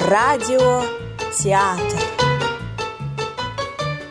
Радио 0.00 0.84
театр. 1.36 1.98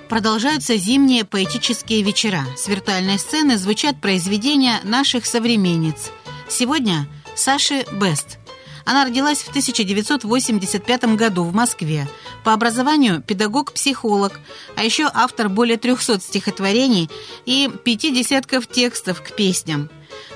Продолжаются 0.09 0.75
зимние 0.75 1.23
поэтические 1.23 2.01
вечера. 2.01 2.41
С 2.57 2.67
виртуальной 2.67 3.17
сцены 3.17 3.57
звучат 3.57 4.01
произведения 4.01 4.81
наших 4.83 5.25
современниц. 5.25 6.11
Сегодня 6.49 7.07
Саши 7.37 7.85
Бест. 7.93 8.37
Она 8.83 9.05
родилась 9.05 9.39
в 9.43 9.49
1985 9.49 11.15
году 11.15 11.43
в 11.45 11.55
Москве. 11.55 12.05
По 12.43 12.51
образованию 12.51 13.21
педагог-психолог, 13.21 14.41
а 14.75 14.83
еще 14.83 15.09
автор 15.13 15.47
более 15.47 15.77
300 15.77 16.19
стихотворений 16.19 17.09
и 17.45 17.71
пяти 17.85 18.13
десятков 18.13 18.67
текстов 18.67 19.21
к 19.21 19.33
песням. 19.37 19.89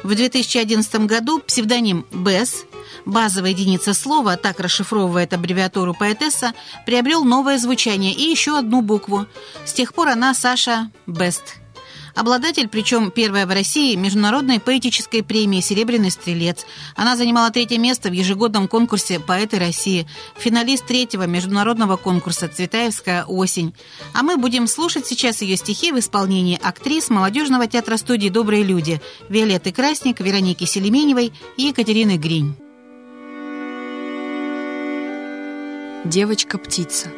В 0.03 0.15
2011 0.15 1.05
году 1.05 1.39
псевдоним 1.39 2.05
Бес, 2.11 2.65
базовая 3.05 3.51
единица 3.51 3.93
слова, 3.93 4.37
так 4.37 4.59
расшифровывает 4.59 5.33
аббревиатуру 5.33 5.93
поэтесса, 5.93 6.53
приобрел 6.85 7.23
новое 7.23 7.57
звучание 7.57 8.13
и 8.13 8.23
еще 8.23 8.57
одну 8.57 8.81
букву. 8.81 9.27
С 9.65 9.73
тех 9.73 9.93
пор 9.93 10.09
она 10.09 10.33
Саша 10.33 10.91
Бест. 11.07 11.60
Обладатель, 12.15 12.67
причем 12.67 13.11
первая 13.11 13.45
в 13.45 13.51
России, 13.51 13.95
международной 13.95 14.59
поэтической 14.59 15.23
премии 15.23 15.61
«Серебряный 15.61 16.11
стрелец». 16.11 16.65
Она 16.95 17.15
занимала 17.15 17.51
третье 17.51 17.77
место 17.77 18.09
в 18.09 18.13
ежегодном 18.13 18.67
конкурсе 18.67 19.19
«Поэты 19.19 19.59
России», 19.59 20.07
финалист 20.37 20.85
третьего 20.85 21.23
международного 21.23 21.97
конкурса 21.97 22.47
«Цветаевская 22.47 23.23
осень». 23.25 23.73
А 24.13 24.23
мы 24.23 24.37
будем 24.37 24.67
слушать 24.67 25.07
сейчас 25.07 25.41
ее 25.41 25.55
стихи 25.55 25.91
в 25.91 25.99
исполнении 25.99 26.59
актрис 26.61 27.09
молодежного 27.09 27.67
театра 27.67 27.97
студии 27.97 28.29
«Добрые 28.29 28.63
люди» 28.63 29.01
Виолетты 29.29 29.71
Красник, 29.71 30.19
Вероники 30.19 30.65
Селеменевой 30.65 31.33
и 31.57 31.63
Екатерины 31.63 32.17
Гринь. 32.17 32.55
Девочка-птица. 36.03 37.09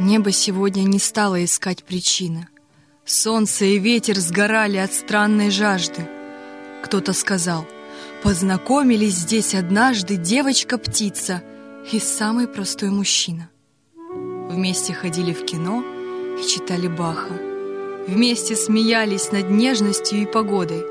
Небо 0.00 0.32
сегодня 0.32 0.82
не 0.82 0.98
стало 0.98 1.44
искать 1.44 1.84
причины. 1.84 2.48
Солнце 3.06 3.66
и 3.66 3.78
ветер 3.78 4.18
сгорали 4.18 4.78
от 4.78 4.94
странной 4.94 5.50
жажды. 5.50 6.08
Кто-то 6.82 7.12
сказал, 7.12 7.66
познакомились 8.22 9.12
здесь 9.12 9.54
однажды 9.54 10.16
девочка-птица 10.16 11.42
и 11.92 11.98
самый 11.98 12.48
простой 12.48 12.88
мужчина. 12.88 13.50
Вместе 14.48 14.94
ходили 14.94 15.34
в 15.34 15.44
кино 15.44 15.84
и 16.40 16.48
читали 16.48 16.88
Баха. 16.88 17.34
Вместе 18.08 18.56
смеялись 18.56 19.32
над 19.32 19.50
нежностью 19.50 20.22
и 20.22 20.26
погодой. 20.26 20.82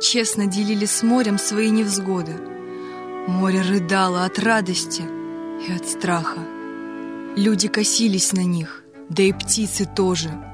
Честно 0.00 0.46
делили 0.46 0.84
с 0.84 1.02
морем 1.02 1.38
свои 1.38 1.70
невзгоды. 1.70 2.36
Море 3.26 3.60
рыдало 3.62 4.24
от 4.24 4.38
радости 4.38 5.02
и 5.66 5.72
от 5.72 5.88
страха. 5.88 6.38
Люди 7.34 7.66
косились 7.66 8.32
на 8.32 8.44
них, 8.44 8.84
да 9.08 9.24
и 9.24 9.32
птицы 9.32 9.84
тоже— 9.84 10.30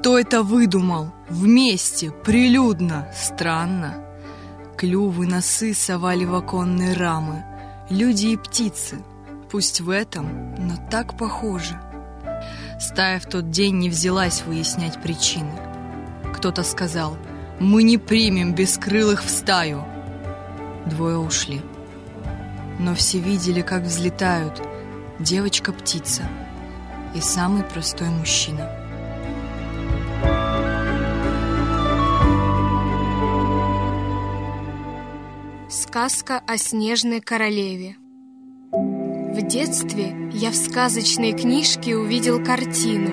кто 0.00 0.18
это 0.18 0.42
выдумал? 0.42 1.12
Вместе, 1.28 2.10
прилюдно, 2.10 3.06
странно. 3.14 4.02
Клювы, 4.78 5.26
носы 5.26 5.74
совали 5.74 6.24
в 6.24 6.34
оконные 6.34 6.94
рамы. 6.94 7.44
Люди 7.90 8.28
и 8.28 8.36
птицы, 8.38 9.04
пусть 9.50 9.82
в 9.82 9.90
этом, 9.90 10.54
но 10.54 10.76
так 10.90 11.18
похожи. 11.18 11.78
Стая 12.80 13.20
в 13.20 13.26
тот 13.26 13.50
день 13.50 13.76
не 13.76 13.90
взялась 13.90 14.42
выяснять 14.46 15.02
причины. 15.02 15.52
Кто-то 16.34 16.62
сказал, 16.62 17.18
мы 17.58 17.82
не 17.82 17.98
примем 17.98 18.54
бескрылых 18.54 19.22
в 19.22 19.28
стаю. 19.28 19.84
Двое 20.86 21.18
ушли. 21.18 21.60
Но 22.78 22.94
все 22.94 23.18
видели, 23.18 23.60
как 23.60 23.82
взлетают 23.82 24.62
девочка-птица 25.18 26.22
и 27.14 27.20
самый 27.20 27.64
простой 27.64 28.08
мужчина. 28.08 28.79
Сказка 35.90 36.40
о 36.46 36.56
снежной 36.56 37.20
королеве. 37.20 37.96
В 38.70 39.42
детстве 39.42 40.30
я 40.32 40.52
в 40.52 40.54
сказочной 40.54 41.32
книжке 41.32 41.96
увидел 41.96 42.38
картину. 42.44 43.10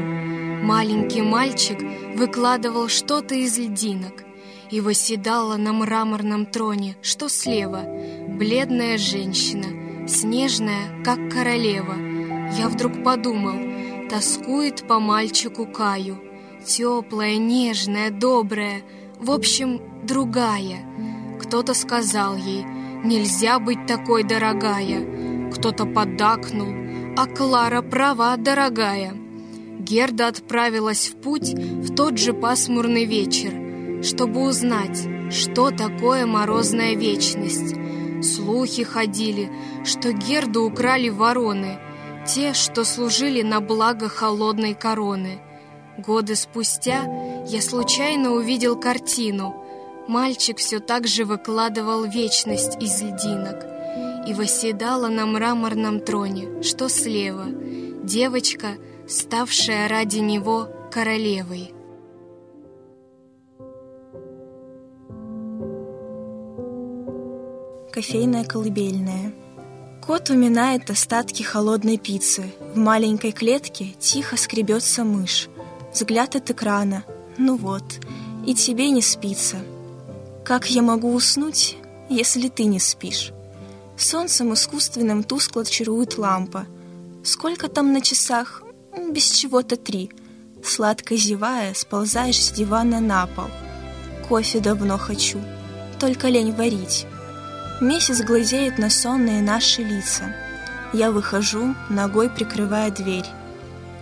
Маленький 0.63 1.23
мальчик 1.23 1.79
выкладывал 2.15 2.87
что-то 2.87 3.33
из 3.33 3.57
льдинок 3.57 4.23
и 4.69 4.79
восседала 4.79 5.57
на 5.57 5.73
мраморном 5.73 6.45
троне, 6.45 6.95
что 7.01 7.29
слева, 7.29 7.81
бледная 8.27 8.99
женщина, 8.99 10.07
снежная, 10.07 11.03
как 11.03 11.31
королева. 11.31 11.95
Я 12.59 12.69
вдруг 12.69 13.03
подумал, 13.03 14.07
тоскует 14.07 14.87
по 14.87 14.99
мальчику 14.99 15.65
Каю, 15.65 16.19
теплая, 16.63 17.37
нежная, 17.37 18.11
добрая, 18.11 18.83
в 19.17 19.31
общем, 19.31 19.81
другая— 20.05 20.85
кто-то 21.39 21.73
сказал 21.73 22.35
ей, 22.35 22.65
нельзя 23.03 23.59
быть 23.59 23.85
такой, 23.85 24.23
дорогая. 24.23 25.51
Кто-то 25.51 25.85
поддакнул, 25.85 26.73
а 27.17 27.25
Клара 27.25 27.81
права, 27.81 28.35
дорогая. 28.37 29.13
Герда 29.79 30.27
отправилась 30.27 31.07
в 31.07 31.15
путь 31.17 31.53
в 31.53 31.95
тот 31.95 32.17
же 32.17 32.33
пасмурный 32.33 33.05
вечер, 33.05 34.03
чтобы 34.03 34.41
узнать, 34.41 35.07
что 35.31 35.71
такое 35.71 36.25
морозная 36.25 36.95
вечность. 36.95 37.75
Слухи 38.21 38.83
ходили, 38.83 39.51
что 39.85 40.11
Герду 40.11 40.63
украли 40.63 41.09
вороны, 41.09 41.79
те, 42.25 42.53
что 42.53 42.83
служили 42.83 43.43
на 43.43 43.61
благо 43.61 44.09
холодной 44.09 44.73
короны. 44.73 45.39
Годы 45.97 46.35
спустя 46.35 47.03
я 47.47 47.61
случайно 47.61 48.31
увидел 48.31 48.77
картину— 48.79 49.63
Мальчик 50.07 50.57
все 50.57 50.79
так 50.79 51.05
же 51.05 51.25
выкладывал 51.25 52.05
вечность 52.05 52.81
из 52.81 53.01
льдинок 53.01 53.65
и 54.25 54.33
восседала 54.33 55.09
на 55.09 55.25
мраморном 55.25 55.99
троне, 55.99 56.63
что 56.63 56.87
слева, 56.87 57.45
девочка, 58.03 58.77
ставшая 59.07 59.89
ради 59.89 60.19
него 60.19 60.69
королевой. 60.91 61.73
Кофейная 67.91 68.45
колыбельная. 68.45 69.33
Кот 70.05 70.29
уминает 70.29 70.89
остатки 70.89 71.43
холодной 71.43 71.97
пиццы. 71.97 72.53
В 72.73 72.77
маленькой 72.77 73.33
клетке 73.33 73.95
тихо 73.99 74.37
скребется 74.37 75.03
мышь. 75.03 75.49
Взгляд 75.91 76.35
от 76.35 76.49
экрана. 76.49 77.03
Ну 77.37 77.57
вот, 77.57 77.83
и 78.45 78.53
тебе 78.53 78.89
не 78.91 79.01
спится. 79.01 79.57
Как 80.47 80.71
я 80.71 80.81
могу 80.81 81.13
уснуть, 81.13 81.75
если 82.07 82.47
ты 82.47 82.63
не 82.63 82.79
спишь? 82.79 83.33
Солнцем 83.97 84.53
искусственным 84.53 85.25
тускло 85.25 85.65
чарует 85.65 86.17
лампа. 86.17 86.67
Сколько 87.21 87.67
там 87.67 87.91
на 87.91 87.99
часах? 87.99 88.63
Без 89.11 89.29
чего-то 89.29 89.75
три. 89.75 90.09
Сладко 90.63 91.17
зевая, 91.17 91.73
сползаешь 91.73 92.41
с 92.41 92.51
дивана 92.51 93.01
на 93.01 93.27
пол. 93.27 93.49
Кофе 94.29 94.61
давно 94.61 94.97
хочу, 94.97 95.41
только 95.99 96.29
лень 96.29 96.53
варить. 96.53 97.07
Месяц 97.81 98.21
глазеет 98.21 98.77
на 98.77 98.89
сонные 98.89 99.41
наши 99.41 99.83
лица. 99.83 100.33
Я 100.93 101.11
выхожу, 101.11 101.75
ногой 101.89 102.29
прикрывая 102.29 102.89
дверь. 102.89 103.27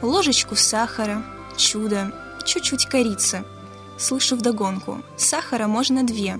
Ложечку 0.04 0.56
сахара, 0.56 1.24
чудо, 1.58 2.12
чуть-чуть 2.46 2.86
корицы— 2.86 3.44
Слышу 3.98 4.36
вдогонку. 4.36 5.02
Сахара 5.18 5.68
можно 5.68 6.04
две. 6.04 6.40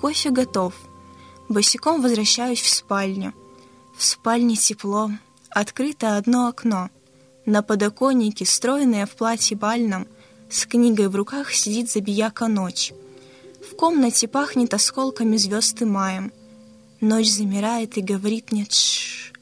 Кофе 0.00 0.30
готов. 0.30 0.74
Босиком 1.48 2.00
возвращаюсь 2.00 2.60
в 2.60 2.68
спальню. 2.68 3.34
В 3.96 4.04
спальне 4.04 4.56
тепло. 4.56 5.10
Открыто 5.50 6.16
одно 6.16 6.48
окно. 6.48 6.88
На 7.44 7.62
подоконнике, 7.62 8.46
стройная 8.46 9.06
в 9.06 9.10
платье 9.10 9.56
бальном, 9.56 10.06
с 10.48 10.64
книгой 10.66 11.08
в 11.08 11.16
руках 11.16 11.52
сидит 11.52 11.90
забияка 11.90 12.48
ночь. 12.48 12.92
В 13.70 13.76
комнате 13.76 14.28
пахнет 14.28 14.72
осколками 14.74 15.36
звезд 15.36 15.82
и 15.82 15.84
маем. 15.84 16.32
Ночь 17.00 17.30
замирает 17.30 17.98
и 17.98 18.00
говорит 18.00 18.52
мне 18.52 18.64
«Тш». 18.64 19.32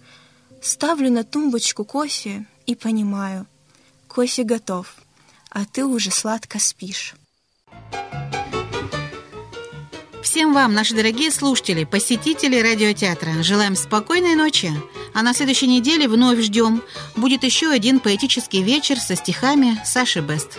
Ставлю 0.63 1.11
на 1.11 1.25
тумбочку 1.25 1.85
кофе 1.85 2.47
и 2.67 2.75
понимаю. 2.75 3.47
Кофе 4.09 4.45
готов, 4.45 4.95
а 5.51 5.65
ты 5.65 5.85
уже 5.85 6.11
сладко 6.11 6.59
спишь. 6.59 7.15
Всем 10.23 10.53
вам, 10.53 10.75
наши 10.75 10.95
дорогие 10.95 11.31
слушатели, 11.31 11.85
посетители 11.85 12.61
радиотеатра, 12.61 13.43
желаем 13.43 13.75
спокойной 13.75 14.35
ночи. 14.35 14.71
А 15.15 15.23
на 15.23 15.33
следующей 15.33 15.67
неделе 15.67 16.09
вновь 16.09 16.41
ждем. 16.41 16.83
Будет 17.17 17.43
еще 17.43 17.71
один 17.71 18.01
поэтический 18.01 18.63
вечер 18.63 18.99
со 18.99 19.17
стихами 19.17 19.81
Саши 19.85 20.21
Бест. 20.21 20.59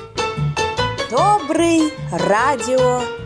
Добрый 1.10 1.94
радиотеатр. 2.12 3.22